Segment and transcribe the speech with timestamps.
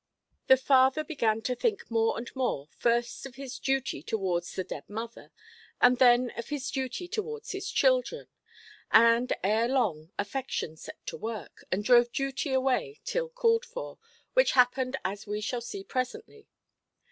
[0.47, 4.89] The father began to think more and more, first of his duty towards the dead
[4.89, 5.31] mother,
[5.79, 8.27] and then of his duty towards his children;
[8.89, 13.99] and ere long affection set to work, and drove duty away till called for,
[14.33, 16.47] which happened as we shall see presently.